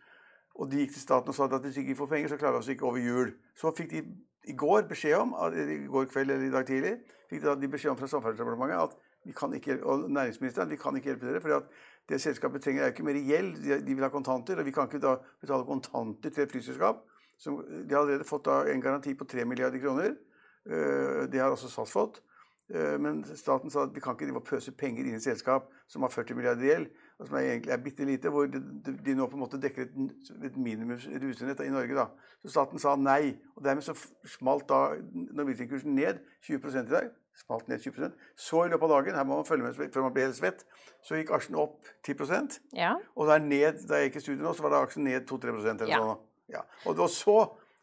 og 0.56 0.72
de 0.72 0.84
gikk 0.84 0.96
til 0.96 1.04
staten 1.04 1.32
og 1.32 1.36
sa 1.36 1.48
at 1.48 1.64
hvis 1.64 1.76
de 1.76 1.86
ikke 1.86 2.00
får 2.04 2.12
penger, 2.12 2.32
så 2.32 2.38
klarer 2.38 2.60
vi 2.60 2.64
oss 2.64 2.72
ikke 2.72 2.88
over 2.88 3.02
jul. 3.02 3.32
Så 3.58 3.72
fikk 3.76 3.92
de 3.92 4.04
i 4.48 4.56
går 4.58 4.88
beskjed 4.90 5.16
om, 5.18 5.34
i 5.54 5.88
går 5.92 6.10
kveld 6.12 6.32
eller 6.32 6.48
i 6.48 6.54
dag 6.54 6.68
tidlig, 6.68 6.98
fikk 7.30 7.46
de 7.62 7.70
beskjed 7.72 7.94
om 7.94 7.98
fra 7.98 8.10
Samferdselsdepartementet 8.10 8.84
at 8.84 8.96
vi 8.98 9.11
ikke, 9.26 9.84
og 9.86 10.10
næringsministeren 10.10 10.70
vi 10.70 10.76
kan 10.76 10.96
ikke 10.96 11.06
hjelpe 11.10 11.28
dere. 11.28 11.42
for 11.42 11.64
det 12.10 12.22
selskapet 12.22 12.62
trenger 12.62 12.84
er 12.84 12.88
ikke 12.88 13.04
mer 13.04 13.14
gjeld, 13.14 13.56
de, 13.86 13.94
vil 13.94 14.04
ha 14.04 14.10
kontanter. 14.10 14.60
Og 14.60 14.66
vi 14.66 14.72
kan 14.72 14.90
ikke 14.90 15.00
da 15.00 15.16
betale 15.42 15.66
kontanter 15.66 16.30
til 16.30 16.44
et 16.44 16.52
flyselskap. 16.52 17.06
Som, 17.38 17.64
de 17.90 17.94
har 17.94 18.02
allerede 18.02 18.28
fått 18.28 18.48
en 18.48 18.82
garanti 18.82 19.14
på 19.14 19.26
3 19.26 19.46
milliarder 19.46 19.80
kroner. 19.80 20.18
Uh, 20.66 21.32
det 21.32 21.40
har 21.40 21.50
også 21.50 21.70
SAS 21.70 21.92
fått. 21.92 22.22
Uh, 22.70 22.98
men 23.02 23.24
staten 23.36 23.70
sa 23.70 23.86
at 23.88 23.96
vi 23.96 24.02
kan 24.02 24.18
ikke 24.20 24.44
pøse 24.46 24.72
penger 24.72 25.08
inn 25.08 25.18
i 25.18 25.24
selskap 25.24 25.72
som 25.88 26.06
har 26.06 26.14
40 26.14 26.38
milliarder 26.38 26.68
gjeld, 26.68 26.92
og 27.20 27.28
som 27.28 27.36
er 27.36 27.48
egentlig 27.48 27.74
er 27.74 27.82
bitte 27.84 28.06
lite, 28.06 28.30
hvor 28.30 28.46
de, 28.46 28.62
de, 29.06 29.16
nå 29.16 29.28
på 29.28 29.38
en 29.38 29.42
måte 29.42 29.60
dekker 29.62 29.88
et, 29.88 30.22
et 30.46 30.58
minimums 30.58 31.08
rutenett 31.08 31.66
i 31.66 31.74
Norge. 31.74 31.96
da. 31.98 32.08
Så 32.44 32.54
staten 32.54 32.80
sa 32.80 32.96
nei. 32.96 33.38
Og 33.56 33.66
dermed 33.66 33.86
så 33.86 33.98
smalt 34.26 34.70
da 34.70 34.98
Norwegian-kursen 35.14 35.96
ned 35.96 36.22
20 36.46 36.78
i 36.86 36.88
dag 36.90 37.12
smalt 37.38 37.68
ned 37.68 37.80
20% 37.80 38.12
Så 38.36 38.66
i 38.66 38.72
løpet 38.72 38.88
av 38.88 38.94
dagen 38.98 39.18
her 39.18 39.28
må 39.28 39.40
man 39.40 39.48
følge 39.48 39.68
med 39.68 39.94
før 39.94 40.08
man 40.08 40.14
blir 40.16 40.28
helt 40.28 40.38
svett, 40.38 40.66
så 41.02 41.18
gikk 41.18 41.34
aksjen 41.36 41.58
opp 41.60 41.80
10 42.06 42.60
ja. 42.78 42.96
Og 43.16 43.28
der 43.28 43.40
ned, 43.40 43.82
da 43.88 44.02
jeg 44.02 44.12
gikk 44.12 44.22
i 44.22 44.26
studio 44.26 44.44
nå, 44.44 44.54
så 44.54 44.66
var 44.66 44.76
det 44.76 44.84
aksjen 44.86 45.08
ned 45.08 45.26
2-3% 45.30 45.86
eller 45.86 45.94
ja. 45.94 46.00
sånn. 46.02 46.24
Ja. 46.52 46.64
Og, 46.86 47.00
og, 47.00 47.10
så, 47.10 47.38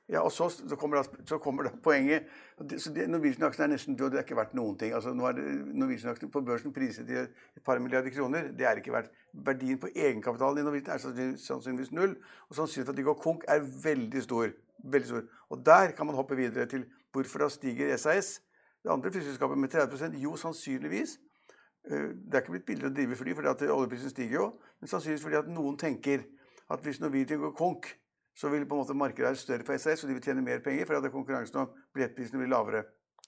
ja, 0.09 0.21
og 0.21 0.33
så, 0.33 0.49
så, 0.51 0.77
kommer 0.77 1.01
da, 1.01 1.23
så, 1.29 1.39
kommer 1.43 1.69
det 1.69 1.73
poenget. 1.85 2.29
Så 2.77 2.93
Norwegian-aksjen 2.93 3.65
er 3.65 3.73
nesten 3.73 3.97
død. 3.97 4.13
Det 4.13 4.21
er 4.21 4.27
ikke 4.27 4.39
verdt 4.39 4.57
noen 4.59 4.77
ting. 4.81 4.93
Altså, 4.97 5.15
nå 5.17 5.29
er 5.31 5.39
Norwegian-aksjen 5.39 6.33
på 6.35 6.43
børsen 6.47 6.75
priset 6.77 7.09
til 7.09 7.25
et 7.25 7.65
par 7.65 7.81
milliarder 7.83 8.13
kroner. 8.15 8.51
Det 8.57 8.69
er 8.69 8.83
ikke 8.83 8.95
verdt. 8.95 9.13
Verdien 9.49 9.81
på 9.81 9.91
egenkapitalen 9.95 10.61
i 10.63 10.67
Norwegian 10.67 10.97
er 10.97 11.37
sannsynligvis 11.41 11.95
null. 11.97 12.17
Og 12.49 12.59
sannsynligheten 12.59 12.91
for 12.91 12.97
at 12.97 13.01
de 13.01 13.09
går 13.09 13.21
konk, 13.25 13.49
er 13.49 13.65
veldig 13.85 14.25
stor. 14.27 14.57
veldig 14.79 15.09
stor. 15.09 15.25
Og 15.51 15.65
der 15.67 15.91
kan 15.97 16.07
man 16.07 16.15
hoppe 16.15 16.37
videre 16.39 16.67
til 16.71 16.85
hvorfor 17.13 17.43
da 17.43 17.49
stiger 17.51 17.97
SAS 17.97 18.37
det 18.89 18.95
andre 18.95 19.13
flyselskapet 19.13 19.59
med 19.61 19.75
30% 19.75 20.17
Jo, 20.23 20.37
sannsynligvis. 20.37 21.19
Eh, 21.91 22.09
det 22.17 22.35
er 22.35 22.43
ikke 22.43 22.55
blitt 22.57 22.67
billigere 22.67 22.91
å 22.91 22.97
drive 22.97 23.17
fly 23.21 23.35
fordi 23.37 23.71
oljeprisen 23.73 24.13
stiger 24.13 24.41
jo, 24.41 24.47
men 24.81 24.91
sannsynligvis 24.91 25.25
fordi 25.27 25.41
at 25.43 25.51
noen 25.53 25.77
tenker 25.81 26.25
at 26.73 26.85
hvis 26.85 27.01
Norwegian 27.01 27.43
går 27.43 27.53
konk, 27.57 27.91
så 28.39 28.49
vil 28.53 28.65
på 28.69 28.77
en 28.77 28.83
måte 28.85 28.97
markedet 28.97 29.27
være 29.27 29.41
større 29.41 29.67
for 29.67 29.81
SAS, 29.81 30.05
og 30.05 30.09
de 30.09 30.17
vil 30.17 30.25
tjene 30.25 30.45
mer 30.45 30.63
penger 30.65 30.87
fordi 30.87 31.07
at 31.07 31.13
konkurransen 31.13 31.61
om 31.61 31.73
billettprisene 31.95 32.41
blir 32.41 32.53
lavere. 32.53 32.85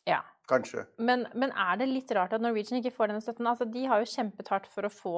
Ja. 0.07 0.21
Kanskje. 0.51 0.83
Men, 0.99 1.23
men, 1.39 1.53
er 1.55 1.79
det 1.81 1.87
litt 1.91 2.11
rart 2.17 2.35
at 2.35 2.43
Norwegian 2.43 2.81
ikke 2.81 2.93
får 2.95 3.13
denne 3.13 3.23
støtten? 3.23 3.47
Altså, 3.47 3.67
de 3.71 3.85
har 3.91 4.03
jo 4.03 4.09
kjempet 4.11 4.51
hardt 4.51 4.67
for 4.71 4.89
å 4.89 4.91
få 4.93 5.15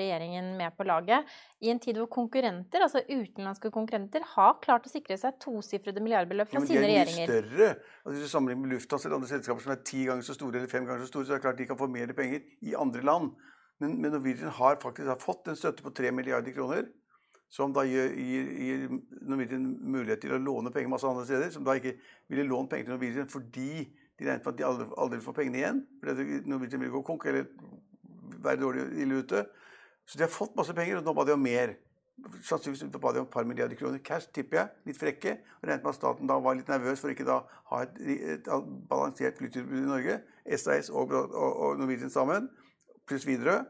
regjeringen 0.00 0.54
med 0.58 0.76
på 0.78 0.86
laget. 0.88 1.30
I 1.64 1.72
en 1.72 1.80
tid 1.82 2.00
hvor 2.00 2.08
konkurrenter, 2.12 2.84
altså 2.86 3.02
utenlandske 3.04 3.72
konkurrenter, 3.74 4.24
har 4.34 4.56
klart 4.64 4.88
å 4.88 4.92
sikre 4.92 5.18
seg 5.20 5.36
tosifrede 5.42 6.02
milliardbeløp 6.04 6.50
fra 6.50 6.62
ja, 6.62 6.68
sine 6.70 6.84
regjeringer. 6.86 7.28
Men 7.28 7.34
De 7.34 7.38
er 7.38 7.48
mye 7.48 7.54
større. 7.54 7.70
Altså, 8.04 8.16
hvis 8.16 8.24
du 8.24 8.34
sammenligner 8.34 8.64
med 8.64 8.76
Lufthansa 8.76 9.08
eller 9.08 9.20
andre 9.20 9.32
selskaper 9.34 9.66
som 9.66 9.76
er 9.76 9.82
ti 9.92 10.04
ganger 10.08 10.28
så 10.28 10.38
store 10.38 10.60
eller 10.60 10.72
fem 10.72 10.88
ganger 10.88 11.04
så 11.04 11.12
store, 11.12 11.28
så 11.28 11.36
er 11.36 11.42
det 11.42 11.46
klart 11.48 11.60
de 11.60 11.70
kan 11.70 11.80
få 11.80 11.90
mer 11.92 12.16
penger 12.16 12.44
i 12.64 12.76
andre 12.80 13.04
land. 13.04 13.32
Men, 13.82 13.96
men 14.00 14.14
Norwegian 14.14 14.54
har 14.54 14.78
faktisk 14.82 15.10
har 15.10 15.20
fått 15.20 15.50
en 15.50 15.58
støtte 15.58 15.84
på 15.84 15.92
tre 15.92 16.12
milliarder 16.14 16.54
kroner 16.56 16.86
som 17.54 17.74
da 17.74 17.84
gir, 17.86 18.14
gir, 18.18 18.46
gir, 18.66 18.86
Norwegian 19.28 19.66
mulighet 19.94 20.24
til 20.24 20.34
å 20.34 20.40
låne 20.42 20.72
penger 20.74 20.90
masse 20.90 21.06
andre 21.06 21.26
steder, 21.28 21.52
som 21.54 21.66
da 21.66 21.76
ikke 21.78 21.94
ville 22.32 22.46
lånt 22.48 22.72
penger 22.72 22.88
til 22.88 22.96
Norwegian 22.96 23.30
fordi 23.30 23.68
de 24.18 24.26
regnet 24.28 24.44
med 24.44 24.52
at 24.52 24.58
de 24.58 24.66
aldri, 24.66 24.86
aldri 25.04 25.20
får 25.24 25.36
pengene 25.38 25.60
igjen. 25.60 25.80
Fordi 26.02 26.40
Norwegian 26.46 26.82
vil 26.84 26.92
gå 26.94 27.02
konk 27.06 27.26
eller 27.30 27.48
være 28.44 28.60
dårlig 28.60 28.84
ille 29.02 29.22
ute. 29.24 29.44
Så 30.06 30.18
de 30.18 30.26
har 30.26 30.32
fått 30.32 30.54
masse 30.56 30.74
penger, 30.76 31.00
og 31.00 31.06
nå 31.06 31.14
ba 31.16 31.24
de 31.26 31.34
om 31.34 31.42
mer. 31.42 31.74
Sannsynligvis 32.46 32.92
ba 33.02 33.12
de 33.12 33.22
om 33.22 33.26
et 33.26 33.32
par 33.32 33.46
milliarder 33.48 33.78
kroner 33.78 34.02
cash, 34.04 34.30
tipper 34.34 34.60
jeg. 34.60 34.72
Litt 34.90 35.00
frekke. 35.00 35.36
Og 35.60 35.68
regnet 35.68 35.86
med 35.86 35.92
at 35.94 35.98
staten 35.98 36.30
da 36.30 36.38
var 36.42 36.58
litt 36.58 36.70
nervøs 36.70 37.02
for 37.02 37.14
ikke 37.14 37.26
da 37.26 37.40
ha 37.72 37.82
et, 37.86 37.98
et 38.36 38.50
balansert 38.90 39.40
flytilbud 39.40 39.80
i 39.80 39.88
Norge. 39.88 40.20
SAS 40.60 40.92
og, 40.92 41.14
og, 41.14 41.34
og 41.34 41.80
Norwegian 41.80 42.12
sammen, 42.12 42.50
pluss 43.08 43.26
Widerøe. 43.26 43.64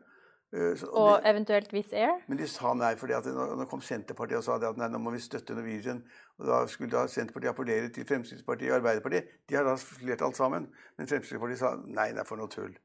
Eh, 0.55 0.77
så, 0.77 0.87
og, 0.87 1.23
de, 1.23 1.31
eventuelt 1.31 1.73
Wizz 1.73 1.93
Air? 1.93 2.21
Men 2.31 2.39
de 2.39 2.47
sa 2.47 2.71
nei, 2.79 2.93
at 2.95 3.27
nå 3.27 3.67
kom 3.71 3.81
Senterpartiet 3.83 4.39
og 4.39 4.45
sa 4.47 4.59
at 4.61 4.79
nei, 4.79 4.87
nå 4.93 5.01
må 5.03 5.11
vi 5.15 5.23
støtte 5.23 5.57
Norwegian. 5.57 6.05
Og 6.39 6.47
da 6.47 6.61
skulle 6.71 6.95
da 6.95 7.09
Senterpartiet 7.11 7.51
appellere 7.51 7.91
til 7.95 8.07
Fremskrittspartiet 8.07 8.71
og 8.71 8.79
Arbeiderpartiet. 8.79 9.33
De 9.51 9.59
har 9.59 9.67
da 9.67 9.75
flertall 9.81 10.35
sammen. 10.39 10.69
Men 10.99 11.11
Fremskrittspartiet 11.11 11.63
sa 11.63 11.73
nei, 11.83 12.13
det 12.15 12.23
er 12.23 12.29
for 12.29 12.39
noe 12.39 12.53
tull. 12.53 12.77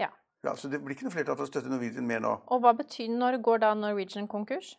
Ja. 0.00 0.08
ja. 0.46 0.54
Så 0.56 0.70
det 0.72 0.80
blir 0.80 0.96
ikke 0.96 1.10
noe 1.10 1.16
flertall 1.16 1.36
for 1.36 1.44
å 1.44 1.50
støtte 1.50 1.72
Norwegian 1.72 2.08
mer 2.08 2.24
nå. 2.24 2.38
Og 2.54 2.64
hva 2.64 2.72
betyr 2.78 3.12
Når 3.12 3.36
går 3.44 3.60
da 3.66 3.74
Norwegian 3.76 4.30
konkurs? 4.30 4.72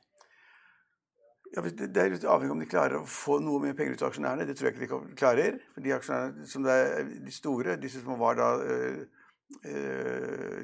Ja, 1.54 1.62
det 1.62 2.02
er 2.02 2.10
litt 2.10 2.26
avhengig 2.26 2.56
om 2.56 2.64
de 2.64 2.68
klarer 2.68 2.98
å 3.00 3.08
få 3.08 3.38
noe 3.40 3.62
mer 3.64 3.76
penger 3.78 3.94
ut 3.94 4.02
til 4.02 4.10
aksjonærene. 4.10 4.48
Det 4.50 4.58
tror 4.58 4.72
jeg 4.72 4.80
ikke 4.80 4.98
de 4.98 5.20
klarer. 5.20 5.62
For 5.76 5.86
de 5.86 5.94
aksjonærene 5.94 6.50
som 6.50 6.66
er 6.74 7.06
de 7.06 7.36
store, 7.36 7.78
disse 7.80 8.02
som 8.02 8.18
var 8.20 8.42
da 8.42 8.50
øh, 8.66 9.06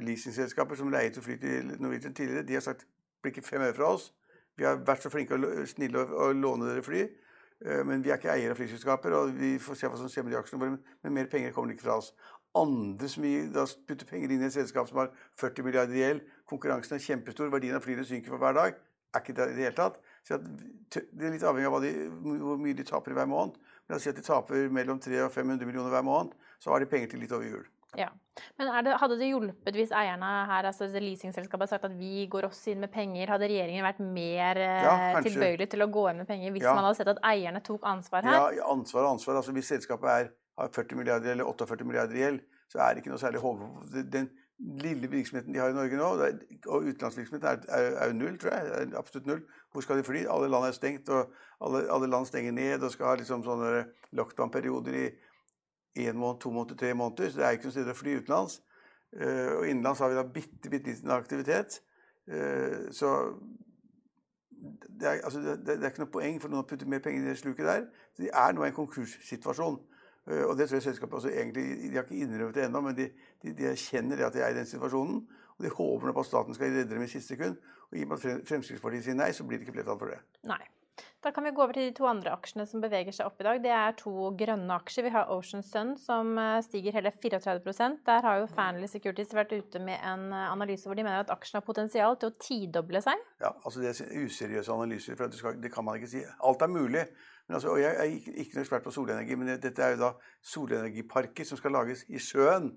leasingselskaper 0.02 0.76
som 0.76 0.90
leiet 0.90 1.18
og 1.20 1.24
fly 1.24 1.36
til 1.38 1.70
Norwegian 1.78 2.16
tidligere, 2.18 2.46
de 2.48 2.58
har 2.58 2.64
sagt 2.66 2.88
blir 3.22 3.34
ikke 3.34 3.46
fem 3.46 3.62
øre 3.62 3.78
fra 3.78 3.94
oss. 3.96 4.12
Vi 4.58 4.66
har 4.68 4.82
vært 4.86 5.06
så 5.06 5.12
flinke 5.14 5.38
og 5.38 5.64
snille 5.70 6.02
å 6.02 6.32
låne 6.36 6.68
dere 6.70 6.84
fly, 6.86 7.02
eh, 7.66 7.82
men 7.88 8.04
vi 8.04 8.12
er 8.12 8.20
ikke 8.20 8.34
eiere 8.34 8.56
av 8.56 8.60
flyselskaper, 8.60 9.16
og 9.18 9.34
vi 9.38 9.56
får 9.62 9.80
se 9.80 9.90
hva 9.90 9.98
som 10.00 10.12
skjer 10.12 10.28
med 10.28 10.36
de 10.36 10.40
aksjene 10.42 10.62
våre. 10.62 10.78
Men 11.04 11.18
mer 11.18 11.32
penger 11.32 11.56
kommer 11.56 11.74
ikke 11.74 11.88
fra 11.88 11.98
oss. 12.02 12.12
Andre 12.58 13.08
som 13.08 13.24
da 13.54 13.66
putter 13.88 14.08
penger 14.10 14.32
inn 14.34 14.44
i 14.44 14.50
et 14.50 14.54
selskap 14.54 14.90
som 14.90 15.00
har 15.00 15.12
40 15.40 15.64
milliarder 15.64 15.96
i 15.96 16.04
gjeld, 16.04 16.24
konkurransen 16.50 16.98
er 16.98 17.06
kjempestor, 17.06 17.52
verdien 17.54 17.78
av 17.78 17.86
flyene 17.86 18.04
synker 18.06 18.34
for 18.34 18.44
hver 18.44 18.58
dag, 18.58 18.80
er 19.12 19.24
ikke 19.24 19.36
det 19.38 19.48
i 19.52 19.56
det 19.56 19.68
hele 19.70 19.78
tatt. 19.78 20.02
Så 20.28 20.38
det 20.38 21.26
er 21.26 21.32
litt 21.34 21.48
avhengig 21.48 21.72
av 21.72 21.84
de, 21.84 21.94
hvor 22.44 22.60
mye 22.60 22.76
de 22.76 22.88
taper 22.88 23.16
hver 23.16 23.30
måned. 23.32 23.56
Men 23.56 23.96
la 23.96 24.00
oss 24.00 24.06
si 24.08 24.12
at 24.12 24.20
de 24.20 24.26
taper 24.26 24.68
mellom 24.70 25.00
300 25.00 25.30
og 25.30 25.32
500 25.32 25.68
millioner 25.68 25.96
hver 25.96 26.06
måned, 26.06 26.36
så 26.60 26.76
har 26.76 26.84
de 26.84 26.92
penger 26.92 27.14
til 27.14 27.24
litt 27.24 27.32
over 27.36 27.48
jul. 27.48 27.64
Ja. 28.00 28.08
Men 28.58 28.70
det, 28.86 28.94
hadde 29.02 29.18
det 29.20 29.28
hjulpet 29.28 29.76
hvis 29.76 29.92
eierne 29.96 30.28
her, 30.48 30.68
altså 30.70 30.88
leasingselskapet, 30.94 31.66
hadde 31.66 31.72
sagt 31.74 31.88
at 31.90 31.96
vi 31.98 32.26
går 32.32 32.48
også 32.48 32.72
inn 32.74 32.84
med 32.86 32.92
penger? 32.94 33.34
Hadde 33.34 33.50
regjeringen 33.52 33.86
vært 33.86 34.00
mer 34.04 34.60
eh, 34.62 34.86
ja, 34.86 35.24
tilbøyelig 35.26 35.68
til 35.74 35.84
å 35.84 35.90
gå 35.92 36.06
inn 36.12 36.22
med 36.24 36.30
penger 36.30 36.56
hvis 36.56 36.68
ja. 36.68 36.76
man 36.78 36.88
hadde 36.88 37.02
sett 37.02 37.12
at 37.12 37.20
eierne 37.28 37.64
tok 37.66 37.88
ansvar 37.92 38.28
her? 38.28 38.38
Ja, 38.56 38.70
ansvar 38.72 39.04
og 39.04 39.18
ansvar. 39.18 39.42
Altså, 39.42 39.56
hvis 39.58 39.74
selskapet 39.74 40.14
er, 40.14 40.32
har 40.62 40.72
40 40.72 41.02
milliarder 41.02 41.36
eller 41.36 41.50
48 41.52 41.88
milliarder 41.88 42.16
i 42.16 42.24
gjeld, 42.24 42.46
så 42.72 42.80
er 42.80 42.94
det 42.94 43.04
ikke 43.04 43.12
noe 43.12 43.20
særlig 43.20 43.44
håp. 43.44 43.66
Den 44.14 44.30
lille 44.62 45.10
virksomheten 45.12 45.54
de 45.54 45.60
har 45.60 45.74
i 45.74 45.76
Norge 45.76 45.98
nå, 45.98 46.10
og 46.70 46.86
utenlandsvirksomheten 46.86 47.48
er, 47.50 47.96
er, 48.06 48.14
null, 48.14 48.38
tror 48.40 48.54
jeg. 48.54 48.68
Er 48.78 49.00
absolutt 49.00 49.28
null. 49.28 49.42
Hvor 49.74 49.84
skal 49.84 50.00
de 50.00 50.06
fly? 50.06 50.24
Alle 50.30 50.52
land 50.52 50.68
er 50.68 50.78
stengt, 50.78 51.10
og 51.10 51.34
alle, 51.66 51.84
alle 51.92 52.10
land 52.12 52.30
stenger 52.30 52.56
ned 52.56 52.86
og 52.86 52.94
skal 52.94 53.12
ha 53.12 53.18
liksom 53.20 53.44
sånne 53.44 53.84
lockdown-perioder 54.16 55.00
i 55.02 55.06
én 55.96 56.18
måned, 56.18 56.40
to 56.40 56.52
måneder, 56.52 56.76
tre 56.76 56.94
måneder. 56.94 57.30
Så 57.30 57.40
det 57.40 57.46
er 57.46 57.58
ikke 57.58 57.70
noe 57.70 57.76
sted 57.76 57.90
å 57.92 57.96
fly 57.98 58.18
utenlands. 58.20 58.62
Uh, 59.12 59.58
og 59.58 59.66
innenlands 59.68 60.00
har 60.00 60.12
vi 60.12 60.16
da 60.16 60.24
bitte, 60.24 60.70
bitte 60.70 60.92
liten 60.92 61.12
aktivitet. 61.12 61.82
Uh, 62.32 62.88
så 62.96 63.34
det 65.00 65.08
er, 65.10 65.22
altså, 65.24 65.40
det, 65.40 65.58
det 65.68 65.84
er, 65.84 65.90
ikke 65.90 66.06
noe 66.06 66.14
poeng 66.14 66.38
for 66.42 66.54
noen 66.54 66.64
å 66.64 66.70
putte 66.70 66.88
mer 66.88 67.02
penger 67.04 67.26
i 67.26 67.32
det 67.32 67.40
sluket 67.42 67.68
der. 67.68 67.86
Så 68.16 68.24
de 68.24 68.32
er 68.32 68.56
nå 68.56 68.64
i 68.64 68.70
en 68.72 68.78
konkurssituasjon. 68.78 69.80
Uh, 70.30 70.44
og 70.46 70.56
det 70.58 70.70
tror 70.70 70.80
jeg 70.80 70.88
selskapet 70.88 71.20
også 71.20 71.34
egentlig 71.34 71.64
De 71.82 71.96
har 71.96 72.06
ikke 72.06 72.24
innrømmet 72.24 72.56
det 72.56 72.68
ennå, 72.68 72.82
men 72.86 72.98
de, 72.98 73.10
de, 73.44 73.56
de 73.58 73.72
erkjenner 73.74 74.26
at 74.28 74.36
de 74.36 74.46
er 74.46 74.56
i 74.56 74.60
den 74.62 74.70
situasjonen. 74.70 75.24
Og 75.58 75.66
de 75.66 75.74
håper 75.76 76.08
nå 76.08 76.14
på 76.16 76.24
at 76.24 76.30
staten 76.30 76.56
skal 76.58 76.72
redde 76.72 76.94
dem 76.94 77.04
i 77.04 77.12
siste 77.12 77.36
sekund. 77.36 77.58
Og 77.92 77.98
i 77.98 78.06
og 78.06 78.14
med 78.14 78.22
at 78.22 78.48
Fremskrittspartiet 78.48 79.10
sier 79.10 79.18
nei, 79.20 79.34
så 79.36 79.44
blir 79.44 79.60
det 79.60 79.68
ikke 79.68 79.82
flertall 79.82 80.00
for 80.00 80.14
det. 80.14 80.22
Nei. 80.48 80.64
Da 81.22 81.30
kan 81.32 81.46
vi 81.46 81.52
gå 81.54 81.62
over 81.62 81.76
til 81.78 81.86
de 81.86 81.94
to 81.94 82.08
andre 82.10 82.32
aksjene 82.34 82.64
som 82.66 82.82
beveger 82.82 83.14
seg 83.14 83.28
opp 83.30 83.42
i 83.42 83.46
dag. 83.46 83.60
Det 83.62 83.72
er 83.78 83.94
to 84.00 84.32
grønne 84.38 84.78
aksjer. 84.82 85.06
Vi 85.06 85.14
har 85.14 85.30
Ocean 85.30 85.62
Sun 85.66 85.94
som 86.02 86.32
eh, 86.42 86.58
stiger 86.66 86.96
hele 86.98 87.12
34% 87.14 88.02
Der 88.08 88.26
har 88.26 88.40
jo 88.42 88.48
Fanly 88.50 88.90
Securities 88.90 89.36
vært 89.38 89.54
ute 89.54 89.82
med 89.84 90.02
en 90.02 90.32
eh, 90.34 90.48
analyse 90.50 90.90
hvor 90.90 90.98
de 90.98 91.06
mener 91.06 91.22
at 91.22 91.34
aksjen 91.34 91.60
har 91.60 91.66
potensial 91.68 92.18
til 92.18 92.32
å 92.32 92.38
tidoble 92.42 93.04
seg. 93.06 93.22
Ja, 93.44 93.54
altså 93.54 93.84
det 93.84 93.94
er 93.94 94.26
useriøse 94.26 94.74
analyser. 94.74 95.20
for 95.20 95.30
det, 95.30 95.74
kan 95.74 95.86
man 95.86 96.02
ikke 96.02 96.10
si. 96.16 96.26
Alt 96.42 96.66
er 96.66 96.74
mulig. 96.74 97.06
Altså, 97.52 97.76
Jeg 97.78 97.96
er 97.96 98.10
ikke, 98.18 98.34
ikke 98.34 98.56
noen 98.56 98.66
ekspert 98.66 98.84
på 98.88 98.96
solenergi, 98.96 99.36
men 99.36 99.54
dette 99.62 99.84
er 99.84 99.94
jo 99.94 100.02
da 100.02 100.12
solenergiparker 100.54 101.46
som 101.46 101.60
skal 101.60 101.76
lages 101.78 102.06
i 102.10 102.18
sjøen. 102.18 102.72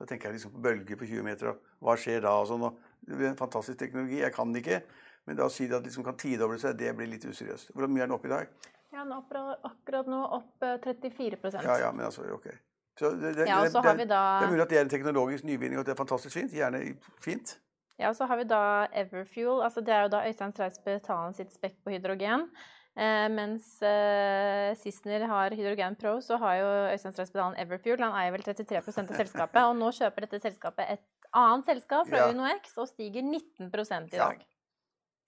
Da 0.00 0.08
tenker 0.10 0.28
jeg 0.32 0.40
liksom 0.40 0.56
på 0.56 0.62
bølger 0.64 0.98
på 0.98 1.06
20 1.06 1.22
meter, 1.22 1.52
og 1.52 1.84
hva 1.84 1.94
skjer 2.00 2.24
da? 2.24 2.34
og 2.40 2.48
sånn. 2.50 2.64
Og 2.66 3.06
det 3.06 3.18
blir 3.20 3.30
en 3.30 3.38
fantastisk 3.38 3.78
teknologi. 3.78 4.18
Jeg 4.24 4.34
kan 4.34 4.50
det 4.50 4.64
ikke. 4.64 4.80
Men 5.24 5.38
da 5.38 5.48
å 5.48 5.52
si 5.52 5.66
det 5.70 5.78
at 5.78 5.86
liksom 5.86 6.04
kan 6.04 6.16
tidoble 6.20 6.58
seg, 6.60 6.76
det 6.78 6.92
blir 6.96 7.08
litt 7.08 7.24
useriøst. 7.24 7.72
Hvor 7.72 7.88
mye 7.88 8.04
er 8.04 8.10
den 8.10 8.16
oppe 8.16 8.28
i 8.28 8.34
dag? 8.34 8.52
Ja, 8.94 9.02
den 9.02 9.14
er 9.16 9.56
akkurat 9.66 10.08
nå 10.10 10.20
opp 10.36 10.64
34 10.84 11.38
eh, 11.40 11.60
Ja, 11.64 11.78
ja, 11.86 11.90
men 11.92 12.06
altså, 12.06 12.26
ok. 12.36 12.50
Så 12.98 13.10
det, 13.18 13.32
det, 13.40 13.48
ja, 13.48 13.64
så 13.70 13.82
har 13.82 13.96
vi 13.98 14.06
da... 14.06 14.20
det 14.38 14.46
er 14.46 14.52
mulig 14.52 14.62
at 14.62 14.70
det 14.70 14.78
er 14.78 14.86
en 14.86 14.92
teknologisk 14.92 15.46
nyvinning, 15.48 15.80
og 15.80 15.82
at 15.82 15.90
det 15.90 15.94
er 15.96 15.98
fantastisk 15.98 16.36
fint. 16.36 16.54
Gjerne 16.54 16.82
fint. 17.22 17.56
Ja, 17.98 18.10
og 18.10 18.16
så 18.18 18.28
har 18.30 18.38
vi 18.38 18.46
da 18.50 18.62
Everfuel. 18.92 19.62
altså 19.62 19.82
Det 19.82 19.94
er 19.94 20.06
jo 20.06 20.14
da 20.14 20.22
Øystein 20.28 20.54
Streisbø 20.54 20.98
Talen 21.02 21.34
sitt 21.34 21.52
spekk 21.54 21.76
på 21.82 21.94
hydrogen. 21.94 22.46
Eh, 22.94 23.26
mens 23.34 23.66
eh, 23.82 24.70
Sissener 24.78 25.26
har 25.26 25.50
Hydrogen 25.50 25.96
Pro, 25.98 26.20
så 26.22 26.38
har 26.38 26.56
jo 26.60 26.70
Øystein 26.92 27.16
Betalen 27.18 27.58
Everfuel. 27.58 28.02
Han 28.02 28.14
eier 28.18 28.34
vel 28.34 28.46
33% 28.46 29.10
av 29.10 29.22
selskapet. 29.24 29.62
Og 29.66 29.76
nå 29.78 29.90
kjøper 29.94 30.26
dette 30.26 30.42
selskapet 30.42 30.96
et 30.96 31.06
annet 31.34 31.66
selskap 31.66 32.06
fra 32.10 32.26
ja. 32.26 32.30
UnoX 32.30 32.76
og 32.78 32.90
stiger 32.90 33.26
19 33.26 33.70
i 33.70 34.18
dag. 34.18 34.38
Ja. 34.38 34.53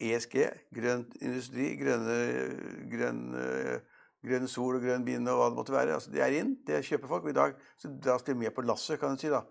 ESG, 0.01 0.35
grønn 0.77 1.07
industri, 1.21 1.71
grønne, 1.81 2.17
grønn, 2.93 3.23
grønn, 4.27 4.49
sol 4.51 4.77
og 4.77 4.85
grønn 4.85 5.07
vind 5.07 5.31
og 5.33 5.41
hva 5.41 5.47
det 5.49 5.59
måtte 5.61 5.77
være. 5.77 5.95
Altså, 5.97 6.13
det 6.13 6.25
er 6.25 6.37
inn, 6.41 6.57
det 6.67 6.83
kjøper 6.85 7.11
folk. 7.11 7.25
Og 7.25 7.33
i 7.33 7.39
dag 7.39 7.57
så 7.81 7.93
dras 8.05 8.27
de 8.27 8.37
med 8.37 8.53
på 8.55 8.65
lasset, 8.67 9.01
kan 9.01 9.17
du 9.17 9.23
si. 9.23 9.33
da. 9.33 9.45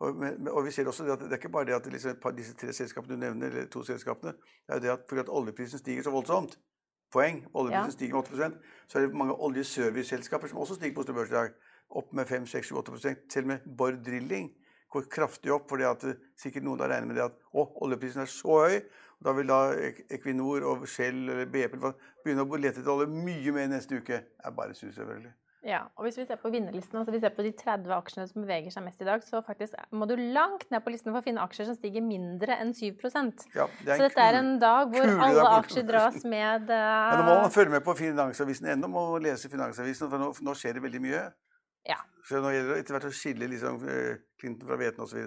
Og, 0.00 0.16
men, 0.16 0.48
og, 0.48 0.62
vi 0.64 0.72
ser 0.72 0.88
også 0.88 1.04
at 1.12 1.20
det 1.20 1.34
er 1.34 1.40
ikke 1.42 1.52
bare 1.52 1.68
det 1.68 1.76
at 1.76 1.86
liksom, 1.92 2.16
disse 2.36 2.56
tre 2.56 2.72
selskapene 2.72 3.18
du 3.18 3.20
nevner, 3.20 3.52
eller 3.52 3.68
to 3.68 3.82
selskapene, 3.84 4.32
det 4.32 4.72
er 4.72 4.78
jo 4.78 4.84
det 4.86 4.92
at 4.94 5.02
fordi 5.08 5.24
at 5.26 5.32
oljeprisen 5.40 5.82
stiger 5.82 6.06
så 6.06 6.14
voldsomt 6.14 6.56
Poeng. 7.12 7.42
Oljeprisen 7.58 7.90
ja. 7.90 7.96
stiger 7.96 8.14
med 8.14 8.30
8% 8.30 8.88
Så 8.88 8.98
er 8.98 9.02
det 9.02 9.18
mange 9.18 9.34
oljeserviceselskaper 9.34 10.48
som 10.48 10.62
også 10.62 10.76
stiger 10.78 10.94
på 10.94 11.02
Oslo 11.02 11.14
Børs 11.14 11.32
i 11.32 11.34
dag. 11.34 11.52
Opp 11.90 12.12
med 12.14 12.30
5-6-8 12.30 13.14
Til 13.28 13.42
og 13.42 13.48
med 13.50 13.66
Borr 13.76 13.98
Drilling 14.06 14.52
går 14.90 15.08
kraftig 15.10 15.52
opp. 15.52 15.68
fordi 15.68 15.84
at 15.84 16.06
sikkert 16.38 16.64
noen 16.64 16.80
har 16.80 16.92
regnet 16.94 17.10
med 17.10 17.18
det 17.18 17.26
at 17.26 17.36
å, 17.52 17.66
oljeprisen 17.82 18.22
er 18.22 18.30
så 18.30 18.60
høy, 18.62 18.78
da 19.24 19.34
vil 19.36 19.50
da 19.50 19.60
Equinor 20.16 20.64
og 20.70 20.88
Shell 20.88 21.28
eller 21.28 21.50
BP 21.52 21.76
begynne 21.80 22.46
å 22.46 22.60
lete 22.60 22.80
etter 22.80 22.92
olje 22.92 23.10
mye 23.12 23.52
mer 23.52 23.70
neste 23.74 24.00
uke. 24.00 24.22
Det 24.24 24.48
er 24.48 24.56
bare 24.56 24.76
sus, 24.76 24.94
selvfølgelig. 24.96 25.34
Ja, 25.60 25.80
og 25.96 26.06
Hvis 26.06 26.16
vi 26.16 26.24
ser 26.24 26.38
på 26.40 26.48
vinnerlisten, 26.48 26.96
altså 26.96 27.12
vi 27.12 27.18
ser 27.20 27.34
på 27.36 27.44
de 27.44 27.50
30 27.52 27.92
aksjene 27.92 28.24
som 28.30 28.40
beveger 28.40 28.72
seg 28.72 28.84
mest 28.86 29.02
i 29.04 29.04
dag, 29.04 29.20
så 29.20 29.42
faktisk 29.44 29.76
må 29.92 30.06
du 30.08 30.14
langt 30.16 30.64
ned 30.72 30.80
på 30.80 30.94
listen 30.94 31.12
for 31.12 31.20
å 31.20 31.26
finne 31.26 31.44
aksjer 31.44 31.68
som 31.68 31.76
stiger 31.76 32.00
mindre 32.04 32.56
enn 32.56 32.72
7% 32.72 33.44
ja, 33.52 33.66
det 33.84 33.98
Så 33.98 34.06
dette 34.06 34.24
er 34.24 34.38
en 34.38 34.54
dag 34.62 34.88
hvor 34.94 35.04
alle 35.04 35.36
dag. 35.36 35.58
aksjer 35.58 35.84
dras 35.84 36.16
med 36.24 36.72
uh... 36.72 36.80
ja, 37.12 37.20
Nå 37.20 37.26
må 37.28 37.36
man 37.42 37.52
følge 37.52 37.74
med 37.76 37.84
på 37.84 37.96
Finansavisen 37.98 38.72
ennå, 38.72 38.88
må 38.88 39.04
lese 39.20 39.52
Finansavisen, 39.52 40.08
for 40.08 40.24
nå, 40.24 40.32
nå, 40.48 40.56
skjer 40.56 40.78
det 40.78 40.84
veldig 40.86 41.04
mye. 41.04 41.26
Ja. 41.92 42.00
Så 42.24 42.40
nå 42.40 42.54
gjelder 42.54 42.78
det 42.78 42.80
etter 42.86 42.96
hvert 42.96 43.10
å 43.10 43.14
skille 43.20 43.52
liksom, 43.52 43.84
eh, 43.84 44.14
Clinton 44.40 44.70
fra 44.70 44.80
Veten 44.80 45.04
osv. 45.04 45.20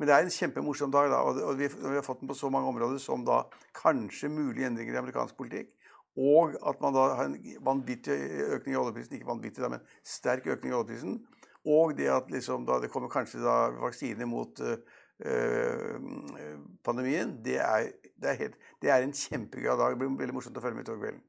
Men 0.00 0.08
det 0.08 0.14
er 0.16 0.24
en 0.24 0.32
kjempemorsom 0.32 0.92
dag, 0.94 1.10
da, 1.12 1.18
og 1.20 1.58
vi, 1.58 1.66
vi, 1.68 1.92
har 1.92 2.04
fått 2.06 2.22
den 2.22 2.30
på 2.30 2.38
så 2.38 2.48
mange 2.48 2.70
områder 2.72 2.96
som 3.02 3.20
da 3.26 3.42
kanskje 3.76 4.30
mulige 4.32 4.70
endringer 4.70 4.96
i 4.96 5.00
amerikansk 5.02 5.36
politikk. 5.36 5.74
Og 6.16 6.56
at 6.66 6.80
man 6.80 6.96
da 6.96 7.02
har 7.18 7.28
en 7.28 7.36
vanvittig 7.64 8.16
økning 8.56 8.74
i 8.74 8.78
oljeprisen. 8.80 9.18
Ikke 9.18 9.28
vanvittig, 9.28 9.60
da, 9.60 9.68
men 9.76 9.84
sterk 10.00 10.48
økning 10.48 10.72
i 10.72 10.78
oljeprisen. 10.78 11.18
Og 11.68 11.92
det 11.98 12.08
at 12.08 12.32
liksom 12.32 12.64
da 12.64 12.78
det 12.80 12.88
kommer 12.90 13.12
kanskje 13.12 13.42
da 13.44 13.58
vaksine 13.76 14.24
mot 14.24 14.64
uh, 14.64 14.80
pandemien. 16.86 17.36
Det 17.44 17.58
er, 17.60 17.92
det, 18.16 18.32
er 18.32 18.40
helt, 18.40 18.56
det 18.80 18.90
er, 18.90 19.04
en 19.04 19.12
kjempegøy 19.12 19.74
dag. 19.74 19.92
Det 19.92 20.00
blir 20.00 20.16
veldig 20.24 20.38
morsomt 20.38 20.56
å 20.56 20.64
følge 20.64 20.80
med 20.80 20.88
i 20.88 20.96
kvelden. 20.96 21.20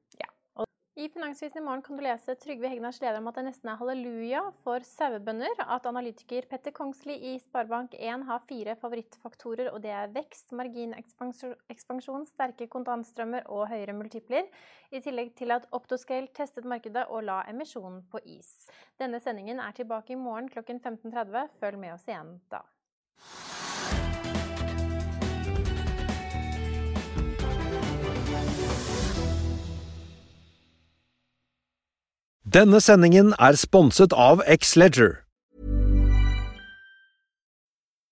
I 0.96 1.10
Finansvisen 1.10 1.62
i 1.62 1.64
morgen 1.64 1.82
kan 1.82 1.96
du 1.96 2.04
lese 2.04 2.34
Trygve 2.36 2.68
Hegnars 2.68 2.98
leder 3.00 3.22
om 3.22 3.30
at 3.30 3.38
det 3.40 3.46
nesten 3.46 3.70
er 3.72 3.78
halleluja 3.80 4.42
for 4.60 4.84
sauebønder. 4.84 5.62
At 5.64 5.86
analytiker 5.88 6.44
Petter 6.52 6.74
Kongsli 6.76 7.16
i 7.30 7.38
Sparebank1 7.40 8.26
har 8.28 8.44
fire 8.44 8.76
favorittfaktorer, 8.82 9.70
og 9.72 9.80
det 9.86 9.94
er 9.96 10.12
vekst, 10.12 10.52
marginekspansjon, 10.52 12.28
sterke 12.28 12.68
kontantstrømmer 12.76 13.48
og 13.48 13.70
høyere 13.72 13.96
multipler. 13.96 14.52
I 14.92 15.00
tillegg 15.00 15.32
til 15.40 15.56
at 15.56 15.70
Optoscale 15.72 16.28
testet 16.36 16.68
markedet 16.68 17.06
og 17.08 17.24
la 17.30 17.40
emisjonen 17.48 18.04
på 18.12 18.20
is. 18.28 18.52
Denne 19.00 19.24
sendingen 19.24 19.64
er 19.64 19.80
tilbake 19.80 20.18
i 20.18 20.20
morgen 20.20 20.52
klokken 20.52 20.84
15.30. 20.84 21.56
Følg 21.64 21.80
med 21.80 21.96
oss 21.96 22.12
igjen 22.12 22.36
da. 22.52 22.66
Denne 32.52 32.82
sendingen 32.84 33.30
er 33.40 33.56
sponset 33.56 34.12
av 34.12 34.42
X-Leger. 34.44 35.22